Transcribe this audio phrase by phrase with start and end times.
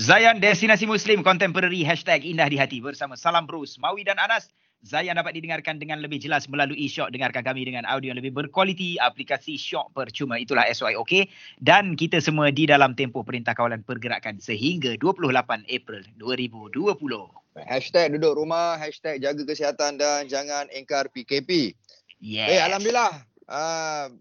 [0.00, 4.48] Zayan Destinasi Muslim Contemporary Hashtag Indah di Hati bersama Salam Bruce, Mawi dan Anas.
[4.80, 7.12] Zayan dapat didengarkan dengan lebih jelas melalui Shock.
[7.12, 8.96] Dengarkan kami dengan audio yang lebih berkualiti.
[8.96, 10.40] Aplikasi Shock percuma.
[10.40, 11.28] Itulah SYOK.
[11.60, 17.60] Dan kita semua di dalam tempoh Perintah Kawalan Pergerakan sehingga 28 April 2020.
[17.68, 21.76] Hashtag duduk rumah, hashtag jaga kesihatan dan jangan engkar PKP.
[22.24, 22.48] Yes.
[22.48, 23.20] Eh, Alhamdulillah.
[23.44, 24.16] Uh,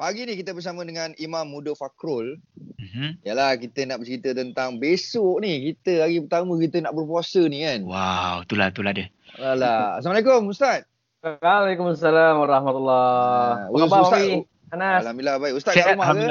[0.00, 2.40] pagi ni kita bersama dengan Imam Muda Fakrul.
[2.80, 3.20] Mm-hmm.
[3.28, 5.76] Yalah, kita nak bercerita tentang besok ni.
[5.76, 7.84] Kita hari pertama kita nak berpuasa ni kan.
[7.84, 9.12] Wow, itulah itulah dia.
[9.36, 10.00] Alah.
[10.00, 10.88] Assalamualaikum Ustaz.
[11.20, 14.32] Waalaikumsalam warahmatullahi Ah, Apa khabar Ustaz, Mawi?
[14.72, 15.00] Anas?
[15.04, 15.54] Alhamdulillah baik.
[15.60, 16.28] Ustaz Sihat, kat rumah ke?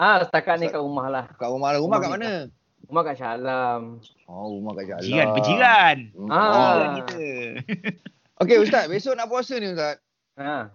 [0.00, 1.24] Ah, setakat ni kat rumah lah.
[1.36, 1.80] Kat rumah lah.
[1.84, 2.32] Rumah kat Rumah mana?
[2.88, 3.80] Rumah kat Shah Alam.
[4.24, 5.04] Oh, rumah kat Jalan.
[5.04, 5.96] Jiran, berjiran.
[6.32, 6.48] Ah.
[6.48, 6.72] Oh.
[8.48, 10.00] Okey Ustaz, besok nak puasa ni Ustaz.
[10.40, 10.72] Ha.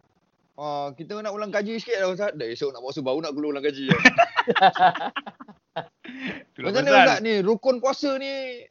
[0.53, 2.37] Oh, kita nak ulang kaji sikit lah Ustaz.
[2.37, 3.89] Dah esok nak puasa baru nak keluar ulang kaji.
[6.61, 6.93] Macam mana.
[6.93, 7.41] Ustaz ni?
[7.41, 8.61] Rukun puasa ni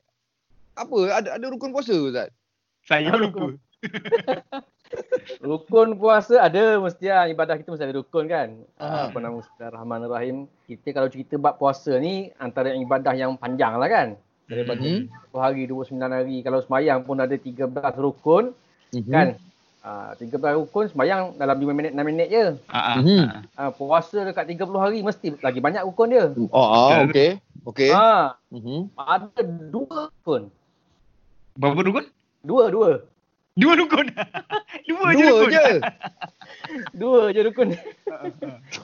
[0.79, 0.99] apa?
[1.11, 2.31] Ada ada rukun puasa Ustaz?
[2.87, 3.59] Saya pun lupa.
[5.43, 7.27] Rukun puasa ada mesti lah.
[7.27, 8.63] Ibadah kita mesti ada rukun kan.
[8.79, 8.87] Ah.
[8.87, 9.03] Ah.
[9.11, 10.47] Apa nama Bismillahirrahmanirrahim.
[10.71, 14.15] Kita kalau cerita bab puasa ni antara yang ibadah yang panjang lah kan.
[14.47, 15.09] Daripada Mhm.
[15.33, 16.37] 20 hari, 29 hari.
[16.45, 18.55] Kalau semayang pun ada 13 rukun
[19.09, 19.35] kan.
[19.83, 22.45] Ah, 13 rukun semayang dalam 5 minit, 6 minit je.
[22.71, 23.23] Ah, ah, Mhm.
[23.27, 23.43] ah.
[23.59, 26.31] Ah, puasa dekat 30 hari mesti lagi banyak rukun dia.
[26.55, 27.43] Oh, ah, okey.
[27.67, 27.91] Okey.
[27.91, 28.95] Ah, Mhm.
[28.95, 30.55] ada dua rukun.
[31.59, 32.07] Berapa rukun?
[32.41, 32.91] Dua, dua.
[33.53, 34.07] Dua rukun.
[34.89, 35.51] Dua, je Dua rukun.
[35.51, 35.67] je.
[37.03, 37.69] Dua je rukun.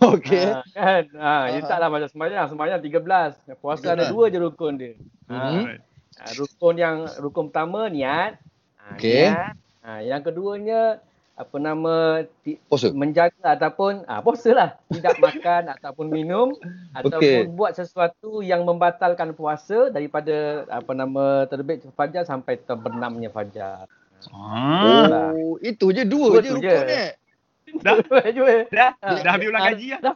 [0.03, 0.45] Okey.
[0.51, 1.03] Ah, kan?
[1.15, 1.43] Ah.
[1.49, 2.47] dia taklah macam sembahyang.
[2.51, 3.39] Sembahyang 13.
[3.63, 3.95] Puasa 13.
[3.95, 4.93] ada dua je rukun dia.
[5.31, 5.33] Mhm.
[5.33, 5.79] Ah,
[6.21, 8.35] ah, rukun yang rukun pertama niat.
[8.77, 9.31] Ah, Okey.
[9.31, 9.55] niat.
[9.89, 11.00] Ah, yang keduanya
[11.33, 12.92] apa nama ti, Puasa.
[12.92, 16.53] menjaga ataupun ah puasa lah tidak makan ataupun minum
[16.92, 23.89] ataupun buat sesuatu yang membatalkan puasa daripada apa nama terbit fajar sampai terbenamnya fajar.
[24.28, 25.33] Ah.
[25.33, 26.77] Oh, itu je dua, Dua je rukun je.
[26.84, 27.80] ni.
[27.80, 27.96] Dah?
[28.36, 28.55] Jua.
[28.68, 28.90] Dah?
[28.98, 29.17] Ah.
[29.23, 30.01] Dah habis ulang Ah, kaji lah?
[30.02, 30.14] Dah.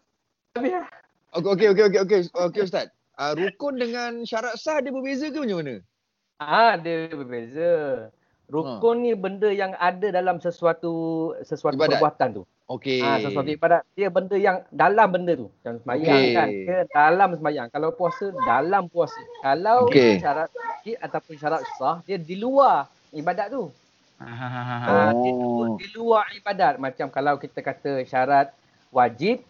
[0.53, 0.87] Habis lah.
[1.33, 2.87] Okey okey okey okey okey Ustaz.
[3.15, 5.75] Uh, rukun dengan syarat sah dia berbeza ke macam mana?
[6.37, 7.73] Ah, dia berbeza.
[8.53, 10.93] Rukun ni benda yang ada dalam sesuatu
[11.41, 11.97] sesuatu Ibadat.
[11.97, 12.43] perbuatan tu.
[12.69, 13.01] Okey.
[13.01, 13.83] Ah, sesuatu ibadat.
[13.97, 15.49] Dia benda yang dalam benda tu.
[15.49, 16.37] Macam sembahyang Okey.
[16.37, 16.49] kan.
[16.69, 17.69] Dia dalam sembahyang.
[17.73, 19.21] Kalau puasa, dalam puasa.
[19.41, 20.21] Kalau Okey.
[20.21, 23.73] syarat wajib ataupun syarat sah, dia di luar ibadat tu.
[24.21, 24.31] Ah.
[24.87, 25.75] Ah, Oh.
[25.81, 26.77] di luar ibadat.
[26.77, 28.53] Macam kalau kita kata syarat
[28.93, 29.43] wajib,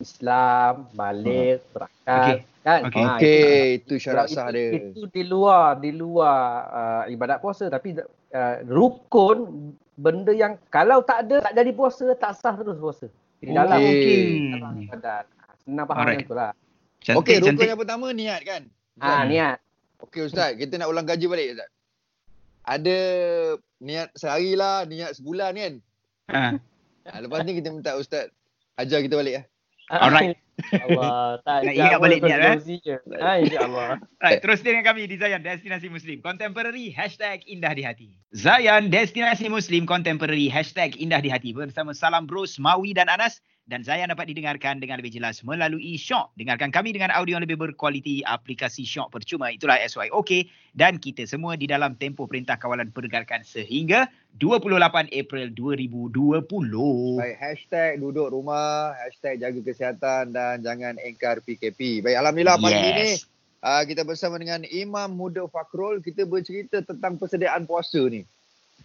[0.00, 2.46] Islam, balik, berakat.
[2.66, 2.80] Kan?
[2.90, 3.04] Okey.
[3.06, 4.70] Ah, Okey, itu syarat Kalau sah itu, dia.
[4.90, 11.30] Itu di luar di luar uh, ibadat puasa tapi uh, rukun benda yang kalau tak
[11.30, 13.06] ada tak jadi puasa tak sah terus puasa.
[13.38, 14.58] Di dalam Okey.
[14.58, 15.24] dalam ibadat.
[15.62, 16.18] Senang faham Alright.
[16.26, 16.52] macam tu lah.
[17.06, 17.68] Cantik, Okey, rukun cantik.
[17.70, 18.62] yang pertama niat kan?
[18.98, 19.58] Ah niat.
[20.02, 21.70] Okey Ustaz, kita nak ulang kaji balik Ustaz.
[22.66, 22.98] Ada
[23.78, 25.74] niat sehari lah, niat sebulan kan?
[26.26, 26.52] Ah.
[27.06, 28.26] Ha, lepas ni kita minta Ustaz
[28.74, 29.42] ajar kita balik ya.
[29.90, 30.36] Alright.
[30.72, 32.56] Allah, tak Nak ingat balik niat, eh?
[32.56, 33.20] eh?
[33.20, 34.00] Ha, insya-Allah.
[34.24, 36.24] Right, terus dengan kami di Zayan Destinasi Muslim.
[36.24, 38.16] Contemporary Hashtag Indah di Hati.
[38.32, 41.52] Zayan Destinasi Muslim Contemporary Hashtag Indah di Hati.
[41.52, 43.44] Bersama Salam Bros, Mawi dan Anas.
[43.66, 46.30] Dan Zayan dapat didengarkan dengan lebih jelas melalui Shock.
[46.38, 49.50] Dengarkan kami dengan audio yang lebih berkualiti Aplikasi Shock percuma.
[49.50, 54.06] Itulah SYOK Dan kita semua di dalam tempoh Perintah Kawalan Pergerakan Sehingga
[54.38, 56.46] 28 April 2020
[57.18, 62.00] Baik, hashtag duduk rumah, hashtag jaga kesihatan dan jangan engkar PKP.
[62.00, 62.94] Baik, Alhamdulillah pagi Yes.
[62.94, 63.10] ni
[63.60, 65.98] uh, kita bersama dengan Imam Muda Fakrul.
[66.00, 68.22] Kita bercerita tentang persediaan puasa ni.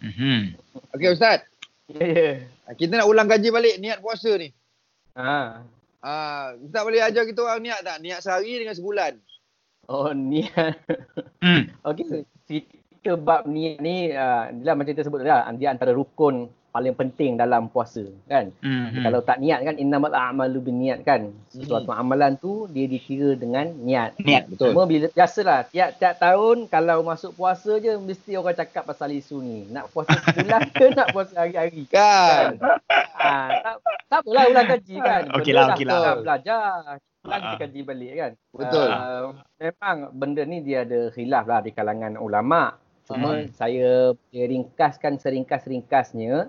[0.02, 0.58] Mhm.
[0.92, 1.46] Okey Ustaz,
[1.86, 2.30] Ya, ya.
[2.66, 4.50] uh, kita nak ulang kaji balik niat puasa ni.
[5.14, 5.62] Ha.
[6.02, 7.96] Uh, Ustaz boleh ajar kita orang niat tak?
[8.02, 9.12] Niat sehari dengan sebulan.
[9.86, 10.78] Oh niat.
[11.42, 11.70] Hmm.
[11.86, 16.96] Okey, cerita bab niat ni uh, dia macam kita sebut dah, dia antara rukun paling
[16.96, 18.48] penting dalam puasa kan.
[18.64, 19.04] Mhm.
[19.04, 21.28] Kalau tak niat kan innamal a'malu binniat kan.
[21.46, 24.16] Sesuatu amalan tu dia dikira dengan niat.
[24.16, 24.72] Niat Betul.
[24.72, 29.68] Cuma bila biasalah tiap-tiap tahun kalau masuk puasa je mesti orang cakap pasal isu ni.
[29.68, 31.84] Nak puasa sebulan ke nak puasa hari-hari.
[31.92, 32.56] Kan?
[33.14, 33.76] Ah, tak,
[34.08, 35.22] tak apalah ulang kaji kan.
[35.36, 35.94] Okey Benda lah, dah okey lah.
[35.94, 36.64] kita Belajar.
[37.22, 37.38] Ah.
[37.38, 38.32] kita kaji balik kan.
[38.50, 38.88] Betul.
[38.88, 39.24] Uh,
[39.60, 42.74] memang benda ni dia ada khilaf lah di kalangan ulama.
[43.02, 43.50] Cuma Hmm.
[43.52, 46.48] saya ringkaskan seringkas-ringkasnya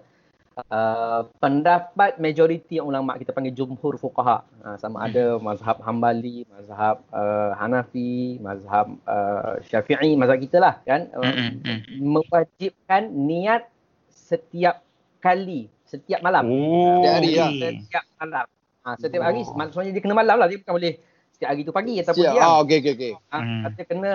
[0.55, 7.51] uh, pendapat majoriti ulama kita panggil jumhur fuqaha uh, sama ada mazhab Hambali, mazhab uh,
[7.55, 11.79] Hanafi, mazhab uh, Syafi'i, mazhab kita lah kan uh, Mhm, mhm.
[12.00, 13.65] mewajibkan niat
[14.07, 14.81] setiap
[15.19, 16.44] kali, setiap malam.
[16.45, 17.50] Oh, Setiap hari lah.
[17.50, 17.73] okey.
[17.81, 18.45] Setiap malam.
[18.83, 19.25] Ha, setiap Oh.
[19.25, 20.94] hari maksudnya dia kena malam lah dia bukan boleh
[21.29, 22.33] setiap hari tu pagi ataupun Siap.
[22.33, 22.44] siang.
[22.45, 23.13] Ah, okey okey okey.
[23.27, 23.61] Ha, Hmm.
[23.63, 24.11] Kata kena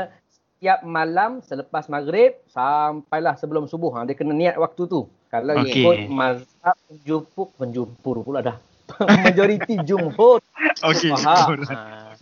[0.58, 3.94] setiap malam selepas maghrib sampailah sebelum subuh.
[3.94, 5.06] Ha, dia kena niat waktu tu.
[5.30, 5.86] Kalau Okey.
[5.86, 8.58] ikut mazhab penjumpur, penjumpur pula dah.
[9.22, 10.42] Majoriti jumhur.
[10.82, 11.14] Okey.
[11.14, 11.62] Faham.
[11.62, 12.18] Ha,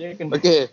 [0.00, 0.72] dia kena Okey.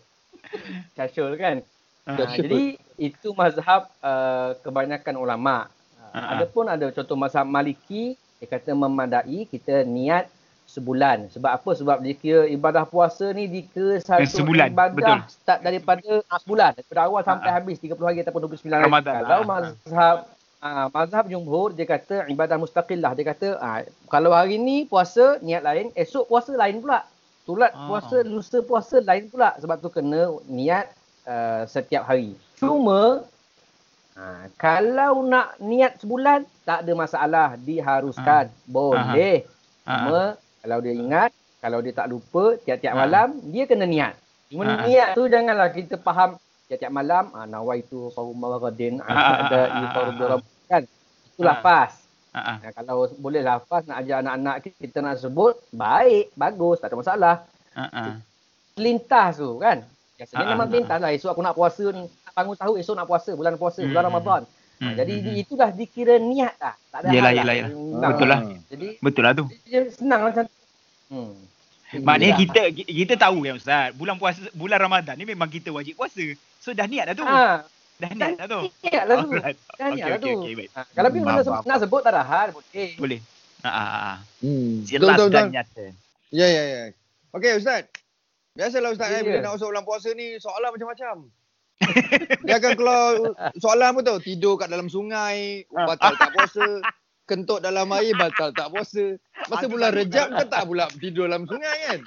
[0.96, 1.60] casyul kan.
[2.08, 5.68] Ah, Ha, jadi itu mazhab uh, kebanyakan ulama.
[6.00, 6.16] Ah, ah.
[6.16, 10.31] Uh, ada pun ada contoh mazhab Maliki dia kata memadai kita niat
[10.71, 11.27] sebulan.
[11.27, 11.71] Sebab apa?
[11.75, 15.19] Sebab dia kira ibadah puasa ni dikira satu sebulan, ibadah betul.
[15.27, 16.09] start daripada
[16.39, 16.71] sebulan.
[16.79, 17.56] Daripada awal sampai Ah, ah.
[17.59, 18.83] habis 30 hari ataupun 29 hari.
[18.88, 19.47] Ramadan, Kalau ah, ah.
[19.51, 20.18] mazhab
[20.62, 23.12] ah, mazhab jumhur dia kata ibadah mustaqillah.
[23.13, 27.03] Dia kata ah, kalau hari ni puasa niat lain, esok puasa lain pula.
[27.44, 27.91] Tulat Ah.
[27.91, 29.51] puasa, lusa puasa lain pula.
[29.59, 30.88] Sebab tu kena niat
[31.25, 32.38] uh, setiap hari.
[32.56, 33.25] Cuma
[34.13, 38.53] ha, kalau nak niat sebulan tak ada masalah, diharuskan.
[38.69, 39.44] Boleh.
[39.81, 39.97] Ah, ah.
[39.97, 40.21] Cuma
[40.62, 43.00] kalau dia ingat, kalau dia tak lupa tiap-tiap Ah.
[43.02, 44.13] malam dia kena niat.
[44.48, 44.86] Cuma ah.
[44.86, 49.60] niat tu janganlah kita faham tiap-tiap malam ah nawaitu qauma ghadin Ah, ah,
[50.08, 50.84] ada rabb kan.
[51.28, 51.48] Itu Ah.
[51.50, 51.92] lafaz.
[52.31, 52.58] Ah, ah.
[52.63, 57.36] Nah, kalau boleh lafaz nak ajar anak-anak kita nak sebut, baik, bagus, tak ada masalah
[57.72, 58.13] Ah, ah.
[58.75, 59.84] lintas tu kan.
[60.16, 61.10] Biasanya memang lintas lah.
[61.10, 62.06] Esok aku nak puasa ni.
[62.31, 63.31] Bangun tahu esok nak puasa.
[63.34, 63.81] Bulan puasa.
[63.81, 64.42] Hmm, Bulan hmm, Ramadan.
[64.46, 65.42] Hmm, Ha, jadi hmm, hmm.
[65.46, 66.74] itulah dikira niat lah.
[66.90, 67.54] Tak ada Yelah, hal yelah, lah.
[67.54, 67.69] yelah.
[67.69, 68.10] Senang.
[68.10, 68.40] Betul lah.
[68.66, 69.46] Jadi Betul lah tu.
[69.94, 70.46] senang lah macam.
[71.12, 71.36] Hmm.
[71.92, 76.24] Maknanya kita kita tahu kan Ustaz, bulan puasa bulan Ramadan ni memang kita wajib puasa.
[76.58, 77.25] So dah niat dah tu.
[77.28, 77.68] Ha,
[78.00, 78.62] Dah niat dah tu.
[78.81, 79.30] niat lah tu.
[79.30, 79.52] Dah
[79.84, 80.40] Okey niat lah okey tu.
[80.40, 80.69] okey baik.
[80.72, 82.48] Ha, kalau bila nak, sebut, faham, nak sebut tak ada hal.
[82.50, 82.90] Boleh.
[82.96, 83.19] Boleh.
[83.62, 84.18] Ah ah ah.
[84.40, 84.81] Hmm.
[84.81, 85.86] Jelas dan nyata.
[86.31, 86.81] Ya ya ya.
[87.36, 87.92] Okey Ustaz.
[88.52, 89.44] Biasalah Ustaz Ya, eh, bila ya.
[89.44, 91.16] nak masuk bulan puasa ni soalan macam-macam.
[92.42, 93.04] Dia akan keluar
[93.58, 94.18] soalan apa tau?
[94.18, 96.63] Tidur kat dalam sungai, batal tak puasa.
[97.31, 99.16] Kentut dalam air, batal tak puasa.
[99.48, 102.00] Masa bulan tak rejab kan tak pula tidur dalam sungai kan?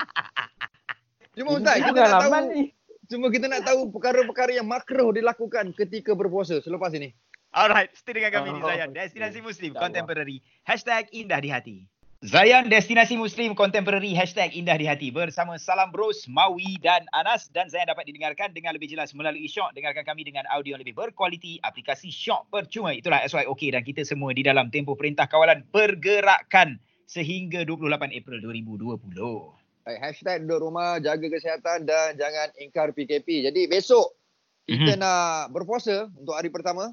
[1.32, 2.62] Cuma Ustaz, kita nak tahu, ni.
[3.08, 7.16] cuma kita nak tahu perkara-perkara yang makruh dilakukan ketika berpuasa selepas ini.
[7.56, 9.00] Alright, stay dengan kami di Oh, Zayan okey.
[9.00, 9.88] Destinasi Muslim InsyaAllah.
[9.88, 10.36] Contemporary
[10.66, 11.76] Hashtag Indah di Hati
[12.24, 17.68] Zayan Destinasi Muslim Contemporary Hashtag Indah di Hati Bersama Salam Bros, Mawi dan Anas Dan
[17.68, 21.60] Zayan dapat didengarkan dengan lebih jelas melalui Shock Dengarkan kami dengan audio yang lebih berkualiti
[21.60, 27.60] Aplikasi Shock percuma Itulah SYOK dan kita semua di dalam tempoh perintah kawalan Pergerakan Sehingga
[27.68, 29.04] 28 April 2020
[29.84, 33.52] Baik, hashtag duduk rumah, jaga kesihatan dan jangan ingkar PKP.
[33.52, 34.16] Jadi besok
[34.64, 35.04] kita Mhm.
[35.04, 36.88] nak berpuasa untuk hari pertama.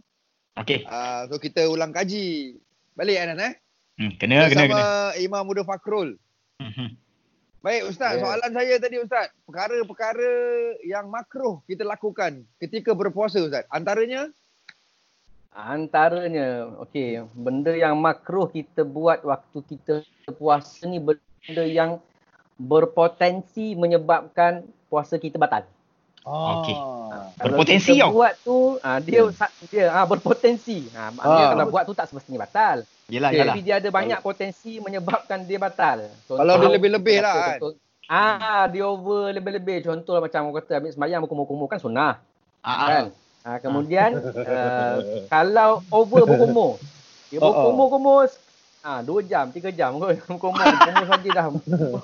[0.59, 2.59] Okay Uh, so kita ulang kaji.
[2.99, 3.55] Balik Anan eh.
[3.99, 4.89] Hmm, Kena, kena, Bersama kena
[5.19, 6.19] Imam Muda Fakrul.
[6.61, 6.95] Mhm.
[7.61, 8.25] Baik Ustaz, Ya.
[8.25, 9.29] soalan saya tadi Ustaz.
[9.45, 10.31] Perkara-perkara
[10.81, 13.69] yang makruh kita lakukan ketika berpuasa Ustaz.
[13.69, 14.33] Antaranya
[15.51, 19.99] Antaranya, okey, benda yang makruh kita buat waktu kita
[20.39, 21.99] puasa ni benda yang
[22.55, 25.67] berpotensi menyebabkan puasa kita batal.
[26.21, 26.75] Okey.
[26.75, 27.33] Ah.
[27.33, 28.11] Kalau Berpotensi kita tau.
[28.13, 29.33] buat tu, ah, dia Hmm.
[29.65, 30.85] dia ah berpotensi.
[30.91, 31.49] Ah, maknanya Ah.
[31.51, 32.85] kalau buat tu tak semestinya batal.
[33.07, 33.39] Yelah, Okey.
[33.39, 35.97] yelah Tapi dia ada banyak potensi menyebabkan dia batal.
[36.23, 37.57] Kalau dia lebih-lebih lah kan.
[37.57, 39.81] contoh- Ah, dia over lebih-lebih.
[39.81, 42.13] Contoh lah macam orang kata ambil sembahyang berkumur-kumur kan sunnah.
[42.59, 42.87] ah, ah.
[42.87, 43.05] Kan?
[43.41, 44.95] Ah, kemudian uh,
[45.33, 46.77] kalau over berkumur.
[47.27, 47.51] Dia Oh, oh.
[47.65, 48.29] berkumur-kumur
[48.81, 50.13] ah, dua jam, tiga jam kot.
[50.21, 51.45] Berkumur, berkumur saja dah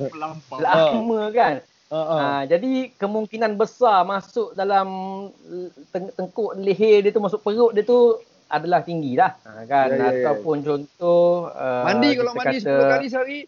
[0.66, 1.56] lama kan.
[1.88, 2.20] Ah, ah.
[2.20, 4.88] Ah, jadi kemungkinan besar masuk dalam
[5.88, 9.96] teng- tengkuk leher dia tu masuk perut dia tu adalah tinggi lah ha, kan Ya,
[9.96, 10.12] ya, ya.
[10.20, 13.40] ataupun contoh uh, Mandi kalau mandi kata, 10 kali sehari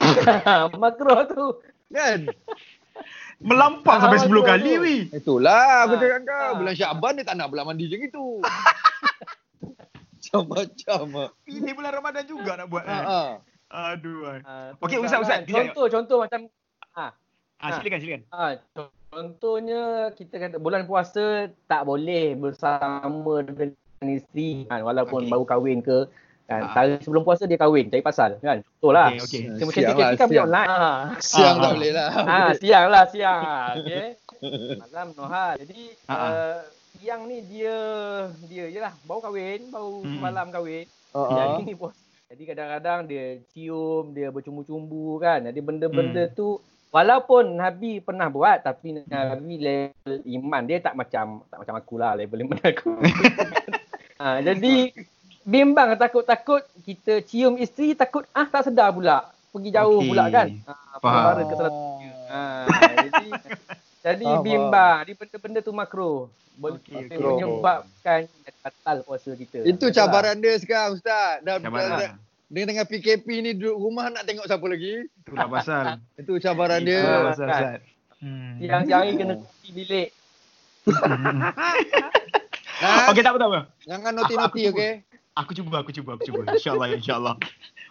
[0.76, 1.44] makruh tu
[1.90, 2.20] kan.
[3.38, 4.80] Melampau Ah, sampai betul, 10 kali betul.
[4.80, 6.36] weh Itulah aku Ah, cakap kau.
[6.36, 6.52] ah.
[6.54, 8.26] Bulan Syaban dia tak nak pula mandi macam itu.
[10.20, 11.04] Macam-macam.
[11.42, 13.02] Ini bulan Ramadan juga nak buat Ha eh.
[13.02, 13.32] ah.
[13.90, 14.40] Aduh ai.
[14.42, 15.04] Ah, tu Okey, kan.
[15.06, 15.72] Ustaz, Ustaz, kejap.
[15.72, 16.40] contoh contoh macam
[17.60, 18.22] Ah, silakan silakan.
[18.30, 18.52] ah,
[19.06, 21.24] contohnya kita kata bulan puasa
[21.66, 23.12] tak boleh bersama
[23.42, 25.30] dengan isteri kan walaupun Okey.
[25.30, 26.08] baru kahwin ke
[26.46, 26.72] kan Ah.
[26.72, 29.40] tahun sebelum puasa dia kahwin cari pasal kan betul lah Okey, okey.
[29.60, 30.46] Macam Siang macam lah, kan siang.
[30.46, 30.68] online.
[30.68, 31.00] Ah.
[31.20, 31.74] Siang Ah, tak ah.
[31.76, 32.08] boleh lah.
[32.18, 33.40] Ah, siang lah siang.
[33.76, 34.06] Okey.
[34.82, 35.52] Malam no hal.
[35.60, 36.30] Jadi Ah, ah.
[36.32, 36.58] uh,
[36.96, 37.76] siang ni dia
[38.42, 40.18] dia je lah baru kahwin, baru Hmm.
[40.18, 40.86] malam kahwin.
[41.12, 41.36] Ah, ah.
[41.60, 41.76] Jadi.
[42.30, 45.42] Jadi kadang-kadang dia cium, dia bercumbu-cumbu kan.
[45.44, 46.32] Jadi benda-benda Hmm.
[46.32, 51.94] tu walaupun Nabi pernah buat tapi Nabi level iman dia tak macam tak macam aku
[51.96, 52.92] lah level iman aku.
[54.18, 54.90] ha, jadi
[55.46, 59.30] bimbang takut-takut kita cium isteri takut ah tak sedar pula.
[59.50, 60.08] Pergi jauh Okey.
[60.14, 60.46] pula kan.
[60.62, 61.02] Ha, Faham.
[61.02, 61.88] perkara kesalahan
[62.30, 62.42] Ha,
[63.10, 63.26] jadi
[64.06, 64.96] jadi Faham, bimbang.
[65.02, 65.72] Jadi benda-benda tu.
[66.60, 68.20] Boleh Okey, okay, menyebabkan
[68.60, 69.64] batal puasa kita.
[69.64, 71.40] Itu cabaran dia sekarang Ustaz.
[71.42, 71.98] Dah, Cabaran.
[71.98, 72.12] dah,
[72.50, 75.06] dengan tengah PKP ni duduk rumah nak tengok siapa lagi.
[75.22, 75.84] Itulah pasal.
[76.20, 77.28] Itu cabaran Itulah dia.
[77.30, 77.54] pasal Kan.
[77.54, 77.80] Ustaz.
[78.20, 78.52] Hmm.
[78.58, 80.08] Yang yang ini kena kunci bilik.
[82.80, 83.60] Nas, Okey tak apa tak apa.
[83.86, 84.92] jangan noti-noti okey.
[85.38, 86.42] Aku cuba, aku cuba, aku cuba.
[86.52, 87.34] InsyaAllah, insyaAllah.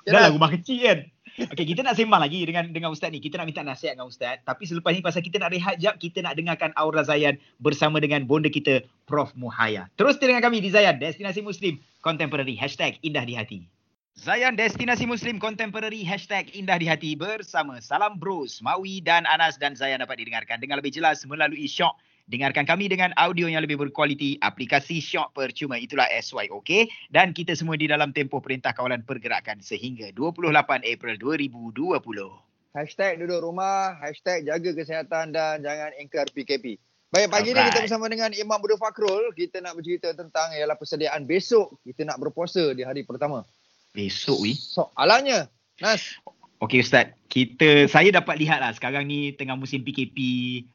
[0.04, 1.00] Ya, Dah lah rumah kecil kan.
[1.39, 3.24] Okey, kita nak sembang lagi dengan dengan Ustaz ni.
[3.24, 4.44] Kita nak minta nasihat dengan Ustaz.
[4.44, 8.28] Tapi selepas ni pasal kita nak rehat jap, kita nak dengarkan Aura Zayan bersama dengan
[8.28, 9.32] bonda kita, Prof.
[9.39, 9.88] Muhaya.
[9.96, 12.60] Terus dengan kami di Zayan, Destinasi Muslim Contemporary.
[12.60, 13.78] Hashtag Indah di Hati.
[14.20, 19.80] Zayan Destinasi Muslim Contemporary Hashtag Indah di Hati bersama Salam Bros, Mawi dan Anas dan
[19.80, 21.96] Zayan dapat didengarkan dengan lebih jelas melalui Shock.
[22.28, 27.80] Dengarkan kami dengan audio yang lebih berkualiti, aplikasi Shock percuma itulah SYOK dan kita semua
[27.80, 30.51] di dalam tempoh Perintah Kawalan Pergerakan sehingga 28
[30.84, 32.75] April 2020.
[32.75, 36.75] Hashtag duduk rumah, hashtag jaga kesihatan dan jangan engkar PKP.
[37.10, 39.34] Baik, pagi ni kita bersama dengan Imam Abdul Fakrul.
[39.34, 43.48] Kita nak bercerita tentang ialah persediaan besok kita nak berpuasa di hari pertama.
[43.93, 44.53] Besok wi.
[44.55, 45.50] Soalannya,
[45.81, 46.17] Nas,
[46.60, 50.17] Okey Ustaz, kita saya dapat lihat lah sekarang ni tengah musim PKP,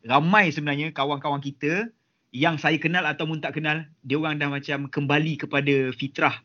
[0.09, 1.92] ramai sebenarnya kawan-kawan kita
[2.35, 6.40] yang saya kenal ataupun tak kenal, dia orang dah macam kembali kepada fitrah.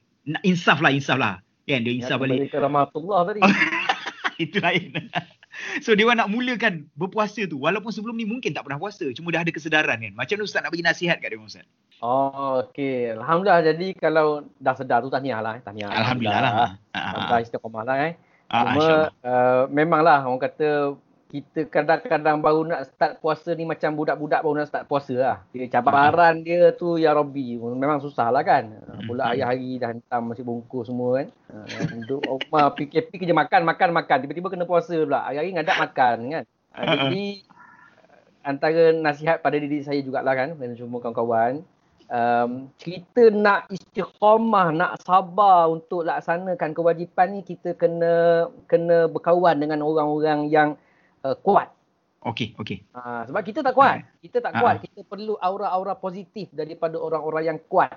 [0.45, 1.41] Insaf lah, insaf lah.
[1.65, 2.45] Kan dia insaf balik.
[2.45, 3.39] Kembali ke rahmatullah tadi.
[4.43, 5.09] Itu lain.
[5.85, 9.43] So dia nak mulakan berpuasa tu walaupun sebelum ni mungkin tak pernah puasa cuma dah
[9.43, 10.13] ada kesedaran kan.
[10.15, 11.65] Macam mana ustaz nak bagi nasihat kat dia ustaz?
[11.99, 13.11] Oh, okey.
[13.11, 13.59] Alhamdulillah.
[13.59, 15.59] Jadi kalau dah sedar tu tahniah lah.
[15.59, 15.61] eh.
[15.63, 15.91] Tahniah.
[15.91, 16.53] Alhamdulillah lah.
[16.55, 18.13] Ah, Alhamdulillah istiqamah lah eh.
[18.47, 19.09] ah, ah, Cuma insyaAllah.
[19.27, 20.69] uh, memanglah orang kata
[21.29, 25.37] kita kadang-kadang baru nak start puasa ni macam budak-budak baru nak start puasa lah.
[25.53, 27.53] Dia cabaran dia tu ya Rabbi.
[27.61, 28.73] Memang susah lah kan.
[28.89, 29.37] Uh, Pula Hmm.
[29.37, 31.27] hari-hari dah hentam masih bungkus semua kan.
[32.01, 34.17] Duduk rumah PKP kerja makan, makan, makan.
[34.25, 35.21] Tiba-tiba kena puasa pula.
[35.29, 36.43] Hari-hari ngadak makan kan.
[36.73, 36.93] Uh, Uh-uh.
[36.97, 37.25] jadi
[38.41, 41.61] antara nasihat pada diri saya jugalah kan dan semua kawan-kawan
[42.09, 49.85] um, kita nak istiqamah, nak sabar untuk laksanakan kewajipan ni kita kena kena berkawan dengan
[49.85, 50.73] orang-orang yang
[51.25, 51.71] uh, kuat.
[52.27, 52.83] Okey, okey.
[52.91, 54.03] Uh, sebab kita tak kuat.
[54.19, 54.75] Kita tak kuat.
[54.75, 54.83] Ah.
[54.83, 57.95] Kita perlu aura-aura positif daripada orang-orang yang kuat.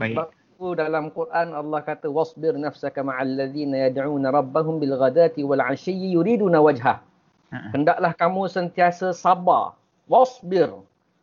[0.00, 0.16] Baik.
[0.16, 0.26] Sebab
[0.60, 6.16] tu dalam Quran Allah kata wasbir nafsaka ma'al ladzina yad'una rabbahum bil ghadati wal 'ashiyyi
[6.16, 7.04] yuriduna wajhah.
[7.52, 7.68] Ha-ha.
[7.76, 9.76] Hendaklah kamu sentiasa sabar.
[10.08, 10.72] Wasbir.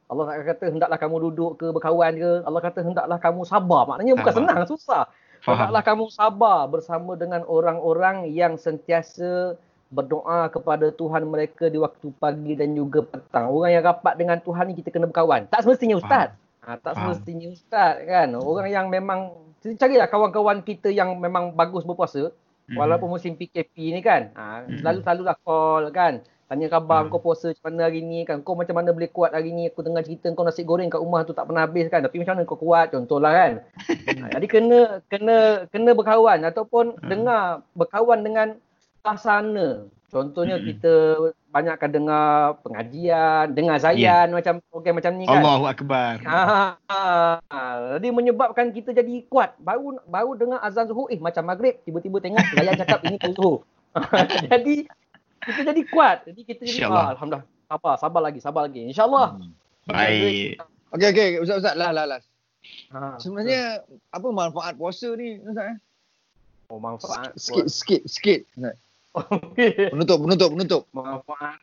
[0.07, 2.31] Allah tak kata hendaklah kamu duduk ke berkawan ke.
[2.47, 3.81] Allah kata hendaklah kamu sabar.
[3.89, 5.03] Maknanya bukan senang, susah.
[5.43, 5.53] Faham.
[5.57, 12.53] Hendaklah kamu sabar bersama dengan orang-orang yang sentiasa berdoa kepada Tuhan mereka di waktu pagi
[12.53, 13.47] dan juga petang.
[13.47, 15.47] Orang yang rapat dengan Tuhan ni kita kena berkawan.
[15.47, 16.35] Tak semestinya ustaz.
[16.61, 17.15] Ha, tak Faham.
[17.15, 18.27] semestinya ustaz kan.
[18.35, 19.31] Orang yang memang
[19.63, 22.31] carilah kawan-kawan kita yang memang bagus berpuasa
[22.67, 22.75] Mhm.
[22.75, 24.27] walaupun musim PKP ni kan.
[24.35, 24.83] Ha, Mhm.
[24.83, 26.13] selalu selalulah call kan.
[26.47, 27.11] Tanya khabar Hmm.
[27.11, 28.39] kau puasa macam mana hari ni kan.
[28.39, 29.67] Kau macam mana boleh kuat hari ni.
[29.67, 31.99] Aku dengar cerita kau nasi goreng kat rumah tu tak pernah habis kan.
[31.99, 33.51] Tapi macam mana kau kuat contohlah kan.
[34.23, 37.03] Ha, jadi kena kena kena berkawan ataupun Hmm.
[37.03, 38.47] dengar berkawan dengan
[39.01, 39.69] suasana.
[40.07, 40.63] Contohnya Hmm.
[40.63, 40.93] kita
[41.51, 45.43] banyakkan dengar pengajian, dengar zayan macam program macam ni kan.
[45.43, 46.23] Allahu akbar.
[46.23, 46.41] Ha,
[46.79, 47.61] ha,
[47.99, 49.59] jadi menyebabkan kita jadi kuat.
[49.59, 53.59] Baru baru dengar azan zuhur, eh macam maghrib, tiba-tiba tengok layan cakap ini pukul zuhur.
[54.53, 54.87] jadi
[55.43, 56.17] kita jadi kuat.
[56.23, 57.03] Jadi kita jadi InsyaAllah.
[57.03, 57.45] ah, alhamdulillah.
[57.67, 58.81] Sabar, sabar lagi, sabar lagi.
[58.87, 59.27] InsyaAllah.
[59.35, 59.51] Hmm.
[59.91, 60.63] Baik.
[60.95, 62.19] Okey okey Ustaz Ustaz lah lah lah.
[62.95, 65.77] Ha, Sebenarnya apa manfaat puasa ni Ustaz eh?
[66.71, 67.35] oh, manfaat.
[67.35, 68.41] Sikit sikit sikit.
[69.17, 69.91] Okey.
[69.93, 70.81] Penutup penutup penutup.
[70.93, 71.59] manfaat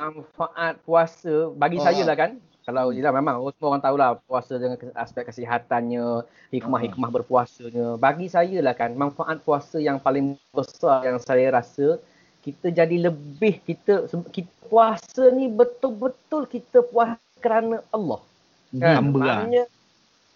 [0.00, 1.84] manfaat puasa bagi Oh.
[1.86, 2.30] saya lah kan
[2.64, 8.64] kalau yelah memang oh, semua orang tahulah puasa dengan aspek kesihatannya hikmah-hikmah berpuasanya bagi saya
[8.64, 12.00] lah kan manfaat puasa yang paling besar yang saya rasa
[12.40, 18.20] kita jadi lebih kita, kita puasa ni betul-betul kita puas kerana Allah
[18.80, 19.83] kan Hamba maknanya ah,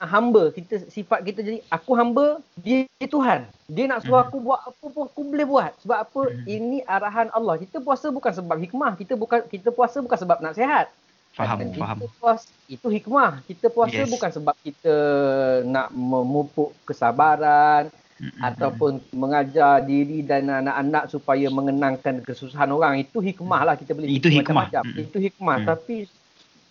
[0.01, 2.27] hamba kita sifat kita jadi aku hamba
[2.57, 6.45] dia Tuhan dia nak suruh aku buat apa pun aku boleh buat sebab apa Mhm.
[6.47, 10.55] ini arahan Allah kita puasa bukan sebab hikmah kita bukan kita puasa bukan sebab nak
[10.55, 10.87] sihat
[11.31, 11.99] Faham, Dan faham.
[11.99, 14.09] kita puas itu hikmah kita puasa Yes.
[14.09, 14.95] bukan sebab kita
[15.65, 18.41] nak memupuk kesabaran Mm-mm.
[18.41, 24.27] ataupun mengajar diri dan anak-anak supaya mengenangkan kesusahan orang itu hikmah lah kita boleh Itu
[24.27, 24.67] hikmah.
[24.67, 24.83] macam-macam.
[24.85, 25.03] Mm-mm.
[25.05, 25.67] itu hikmah Mm.
[25.69, 25.97] tapi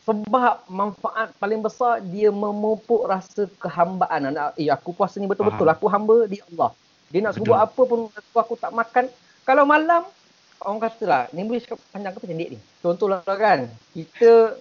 [0.07, 4.31] sebab manfaat paling besar dia memupuk rasa kehambaan.
[4.31, 5.67] Anak eh aku puasa ni betul-betul.
[5.67, 5.75] Faham.
[5.75, 6.71] aku hamba di Allah.
[7.11, 9.11] Dia nak suruh buat apa pun aku, aku tak makan.
[9.43, 10.07] Kalau malam
[10.63, 12.59] orang katalah ni boleh cakap panjang ke pendek ni?
[12.79, 14.55] Contohlah kan kita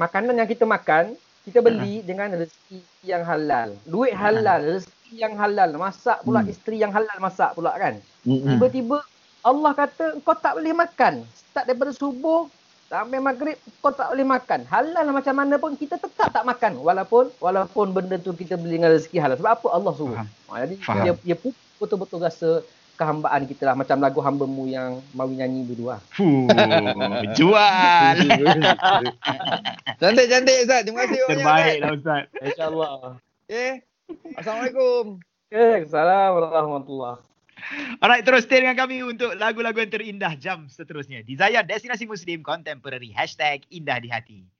[0.00, 1.12] makanan yang kita makan
[1.44, 3.76] kita beli dengan rezeki yang halal.
[3.84, 5.76] Duit halal rezeki yang halal.
[5.76, 6.52] Masak pula Hmm.
[6.52, 8.00] isteri yang halal masak pula kan.
[8.24, 8.56] Hmm.
[8.56, 9.04] Tiba-tiba
[9.44, 11.24] Allah kata kau tak boleh makan.
[11.36, 12.48] Start daripada subuh
[12.90, 14.66] sampai maghrib kau tak boleh makan.
[14.66, 18.82] Halal lah macam mana pun kita tetap tak makan walaupun walaupun benda tu kita beli
[18.82, 19.38] dengan rezeki halal.
[19.38, 20.18] Sebab apa Allah suruh.
[20.18, 20.28] Faham.
[20.50, 21.04] Ha, jadi Faham.
[21.06, 21.36] dia dia
[21.78, 22.66] betul-betul rasa
[22.98, 23.78] kehambaan kita lah.
[23.78, 26.02] Macam lagu hambamu yang Mawi nyanyi dulu lah.
[26.10, 26.50] Fuh,
[27.38, 28.16] jual.
[30.02, 30.82] Cantik-cantik Ustaz.
[30.82, 31.38] Terima kasih banyak.
[31.38, 32.22] Terbaik lah Ustaz.
[32.42, 32.92] InsyaAllah.
[33.46, 33.70] Okay.
[34.34, 35.22] Assalamualaikum.
[35.46, 37.29] Okay, Assalamualaikum warahmatullahi
[38.02, 41.22] Alright, terus stay dengan kami untuk lagu-lagu yang terindah jam seterusnya.
[41.22, 43.14] Di Zayan Destinasi Muslim Contemporary.
[43.14, 44.50] Hashtag Indah di Hati.